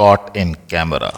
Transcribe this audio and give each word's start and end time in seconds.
Caught 0.00 0.36
in 0.36 0.54
camera 0.54 1.10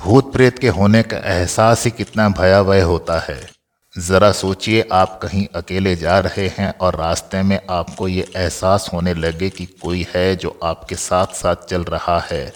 भूत 0.00 0.32
प्रेत 0.32 0.58
के 0.58 0.68
होने 0.68 1.02
का 1.02 1.16
एहसास 1.16 1.84
ही 1.84 1.90
कितना 1.90 2.28
भयावह 2.28 2.84
होता 2.84 3.18
है। 3.18 3.50
ज़रा 3.98 4.32
सोचिए, 4.32 4.88
आप 4.92 5.18
कहीं 5.22 5.46
अकेले 5.54 5.96
जा 5.96 6.18
रहे 6.18 6.46
हैं 6.48 6.78
और 6.78 6.96
रास्ते 6.96 7.42
में 7.42 7.58
आपको 7.70 8.08
ये 8.08 8.26
एहसास 8.36 8.88
होने 8.92 9.14
लगे 9.14 9.50
कि 9.50 9.66
कोई 9.66 10.06
है 10.14 10.36
जो 10.36 10.58
आपके 10.64 10.94
साथ 10.94 11.26
साथ 11.26 11.56
चल 11.56 11.84
रहा 11.84 12.18
है। 12.20 12.52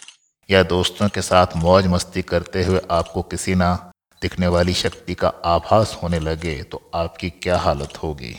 या 0.51 0.62
दोस्तों 0.62 1.09
के 1.09 1.23
साथ 1.23 1.57
मौज 1.57 1.87
मस्ती 1.87 2.23
करते 2.23 2.65
हुए 2.65 2.81
आपको 2.91 3.23
किसी 3.23 3.55
ना 3.55 3.93
दिखने 4.23 4.47
वाली 4.47 4.75
शक्ति 4.75 5.15
का 5.15 5.33
आभास 5.45 5.99
होने 6.03 6.21
लगे 6.21 6.63
तो 6.63 6.91
आपकी 6.95 7.31
क्या 7.31 7.59
हालत 7.59 8.03
होगी? 8.03 8.37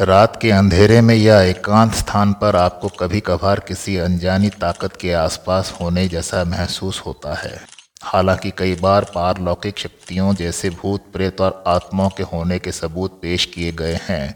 रात 0.00 0.38
के 0.42 0.50
अंधेरे 0.50 1.00
में 1.00 1.14
या 1.14 1.40
एकांत 1.42 1.94
स्थान 1.94 2.32
पर 2.32 2.56
आपको 2.56 2.88
कभी 2.88 3.20
कभार 3.20 3.60
किसी 3.60 3.96
अनजानी 3.96 4.48
ताकत 4.48 4.96
के 4.96 5.12
आसपास 5.12 5.76
होने 5.80 6.08
जैसा 6.08 6.44
महसूस 6.44 7.02
होता 7.06 7.34
है। 7.34 7.60
हालाँकि 8.02 8.52
कई 8.58 8.74
बार 8.74 9.04
पारलौकिक 9.14 9.78
शक्तियों 9.78 10.34
जैसे 10.34 10.70
भूत, 10.70 11.00
प्रेत 11.12 11.40
और 11.40 11.64
आत्माओं 11.66 12.10
के 12.10 12.22
होने 12.22 12.58
के 12.58 12.72
सबूत 12.72 13.18
पेश 13.22 13.44
किए 13.44 13.72
गए 13.72 13.98
हैं, 14.02 14.34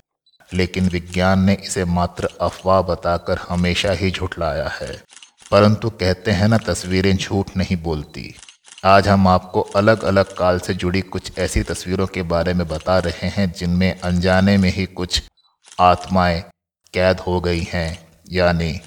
लेकिन 0.55 0.89
विज्ञान 0.89 1.41
ने 1.41 1.57
इसे 1.65 1.85
मात्र 1.85 2.29
अफवाह 2.41 2.83
बताकर 2.83 3.39
हमेशा 3.49 3.93
ही 3.93 4.11
झुठलाया 4.11 4.69
है। 4.69 5.03
परंतु 5.51 5.91
कहते 5.91 6.31
हैं 6.31 6.49
ना, 6.49 6.59
तस्वीरें 6.59 7.17
झूठ 7.17 7.47
नहीं 7.57 7.77
बोलती। 7.77 8.35
आज 8.85 9.09
हम 9.09 9.29
आपको 9.29 9.61
अलग 9.61 10.05
अलग 10.05 10.25
काल 10.25 10.59
से 10.59 10.75
जुड़ी 10.75 11.01
कुछ 11.01 11.39
ऐसी 11.39 11.63
तस्वीरों 11.63 12.07
के 12.07 12.23
बारे 12.23 12.55
में 12.55 12.69
बता 12.69 12.99
रहे 12.99 13.29
हैं 13.29 13.53
जिनमें 13.53 14.01
अनजाने 14.01 14.57
में 14.57 14.73
ही 14.73 14.87
कुछ 14.87 15.23
आत्माएँ 15.81 16.45
कैद 16.95 17.21
हो 17.21 17.41
गई 17.41 17.67
हैं, 17.73 18.09
यानी 18.33 18.81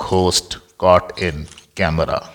खोस्ट 0.00 0.58
कॉट 0.78 1.18
इन 1.18 1.46
कैमरा। 1.76 2.32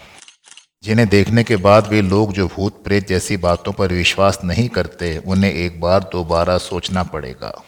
जिन्हें 0.84 1.10
देखने 1.10 1.44
के 1.44 1.56
बाद 1.56 1.88
वे 1.88 2.02
लोग 2.02 2.34
जो 2.34 2.48
भूत 2.48 2.84
प्रेत 2.84 3.08
जैसी 3.08 3.38
बातों 3.38 3.74
पर 3.74 3.94
विश्वास 3.94 4.40
नहीं 4.44 4.70
करते, 4.70 5.18
उन्हें 5.18 5.54
एक 5.54 5.82
बार 5.82 6.00
दोबारा 6.00 6.58
सोचना 6.58 7.04
पड़ेगा। 7.04 7.64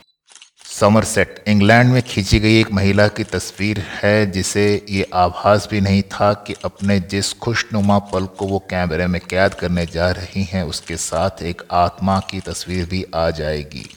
समरसेट, 0.66 1.44
इंग्लैंड 1.48 1.94
में 1.94 2.04
खींची 2.04 2.40
गई 2.40 2.60
एक 2.60 2.72
महिला 2.72 3.08
की 3.08 3.24
तस्वीर 3.24 3.80
है, 3.80 4.32
जिसे 4.32 4.86
ये 4.90 5.10
आभास 5.14 5.68
भी 5.72 5.82
नहीं 5.82 6.02
था 6.02 6.34
कि 6.34 6.56
अपने 6.66 7.00
जिस 7.00 7.34
खुशनुमा 7.34 8.00
पल 8.00 8.26
को 8.26 8.46
वो 8.46 8.60
कैमरे 8.60 9.08
में 9.08 9.22
कैद 9.22 9.54
करने 9.54 9.86
जा 9.86 10.12
रही 10.12 10.44
हैं, 10.44 10.64
उसके 10.64 10.98
साथ 10.98 11.44
एक 11.44 11.62
आत्मा 11.72 12.20
की 12.20 12.40
तस्वीर 12.40 12.86
भी 12.86 13.06
आ 13.16 13.30
जाएगी। 13.30 13.96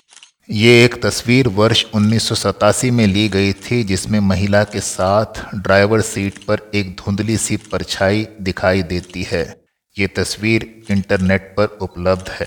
ये 0.52 0.84
एक 0.84 1.02
तस्वीर 1.02 1.48
वर्ष 1.48 1.84
उन्नीस 1.94 2.28
सौ 2.28 2.34
सतासी 2.34 2.90
में 2.90 3.06
ली 3.06 3.28
गई 3.28 3.52
थी, 3.52 3.84
जिसमें 3.84 4.20
महिला 4.20 4.64
के 4.64 4.80
साथ 4.80 5.54
ड्राइवर 5.54 6.00
सीट 6.00 6.44
पर 6.44 6.70
एक 6.74 6.90
धुंधली 6.90 7.36
सी 7.36 7.56
परछाई 7.56 8.26
दिखाई 8.40 8.82
देती 8.82 9.22
है। 9.22 9.60
ये 9.98 10.06
तस्वीर 10.06 10.82
इंटरनेट 10.90 11.54
पर 11.56 11.64
उपलब्ध 11.64 12.28
है। 12.28 12.46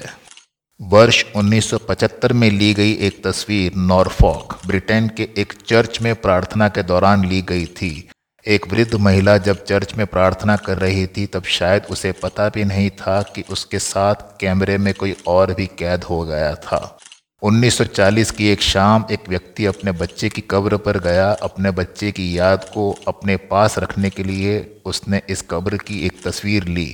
वर्ष 0.81 1.25
1975 1.35 2.33
में 2.33 2.51
ली 2.51 2.73
गई 2.73 2.93
एक 2.93 3.27
तस्वीर 3.27 3.71
नॉर्फॉक, 3.77 4.59
ब्रिटेन 4.67 5.07
के 5.07 5.29
एक 5.37 5.53
चर्च 5.67 6.01
में 6.01 6.15
प्रार्थना 6.15 6.69
के 6.69 6.83
दौरान 6.83 7.25
ली 7.25 7.41
गई 7.41 7.65
थी। 7.65 8.09
एक 8.47 8.73
वृद्ध 8.73 8.95
महिला 8.95 9.37
जब 9.37 9.65
चर्च 9.65 9.95
में 9.95 10.07
प्रार्थना 10.07 10.55
कर 10.55 10.77
रही 10.77 11.07
थी, 11.07 11.25
तब 11.25 11.43
शायद 11.43 11.83
उसे 11.89 12.11
पता 12.11 12.49
भी 12.49 12.63
नहीं 12.63 12.89
था 12.89 13.21
कि 13.21 13.43
उसके 13.49 13.79
साथ 13.79 14.15
कैमरे 14.39 14.77
में 14.77 14.93
कोई 14.93 15.15
और 15.27 15.53
भी 15.53 15.65
कैद 15.65 16.03
हो 16.03 16.23
गया 16.23 16.55
था। 16.55 16.97
1940 17.41 18.29
की 18.31 18.47
एक 18.47 18.61
शाम 18.61 19.05
एक 19.11 19.27
व्यक्ति 19.29 19.65
अपने 19.65 19.91
बच्चे 19.91 20.29
की 20.29 20.41
कब्र 20.41 20.77
पर 20.77 20.99
गया। 20.99 21.29
अपने 21.43 21.71
बच्चे 21.71 22.11
की 22.11 22.37
याद 22.37 22.63
को 22.73 22.89
अपने 23.07 23.35
पास 23.49 23.77
रखने 23.79 24.09
के 24.09 24.23
लिए 24.23 24.55
उसने 24.85 25.21
इस 25.29 25.41
कब्र 25.41 25.77
की 25.77 25.99
एक 26.05 26.21
तस्वीर 26.23 26.63
ली। 26.67 26.87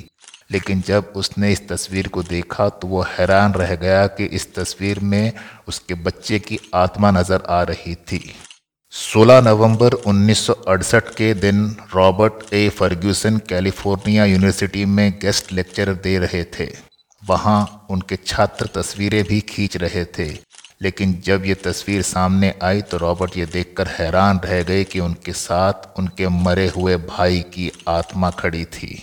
लेकिन 0.52 0.82
जब 0.82 1.14
उसने 1.16 1.52
इस 1.52 1.68
तस्वीर 1.68 2.08
को 2.08 2.24
देखा 2.24 2.68
तो 2.70 2.88
वो 2.88 3.02
हैरान 3.10 3.54
रह 3.54 3.76
गया 3.76 4.06
कि 4.08 4.26
इस 4.26 4.54
तस्वीर 4.56 5.00
में 5.00 5.32
उसके 5.68 5.94
बच्चे 6.04 6.40
की 6.40 6.60
आत्मा 6.76 7.12
नज़र 7.12 7.44
आ 7.50 7.62
रही 7.64 7.96
थी। 7.96 8.24
16 8.94 9.42
नवंबर 9.42 9.94
1968 9.96 11.16
के 11.16 11.34
दिन 11.40 11.66
Robert 11.96 12.54
A 12.54 12.68
Ferguson 12.70 13.38
California 13.50 14.26
university 14.26 14.86
में 14.86 15.12
गेस्ट 15.22 15.54
लेक्चर 15.54 15.94
दे 15.94 16.18
रहे 16.20 16.44
थे। 16.44 16.91
वहाँ 17.32 17.88
उनके 17.90 18.16
छात्र 18.18 18.70
तस्वीरें 18.76 19.24
भी 19.24 19.40
खींच 19.50 19.78
रहे 19.78 20.06
थे। 20.18 20.30
लेकिन 20.82 21.14
जब 21.26 21.44
ये 21.46 21.54
तस्वीर 21.64 22.02
सामने 22.02 22.54
आई 22.64 22.82
तो 22.82 22.98
रॉबर्ट 22.98 23.38
ये 23.38 23.46
देखकर 23.46 23.88
हैरान 23.90 24.40
रह 24.46 24.62
गए 24.64 24.84
कि 24.84 25.00
उनके 25.00 25.34
साथ 25.34 26.00
उनके 26.00 26.28
मरे 26.40 26.68
हुए 26.68 26.96
भाई 26.98 27.40
की 27.54 27.72
आत्मा 27.90 28.30
खड़ी 28.30 28.66
थी। 28.68 29.02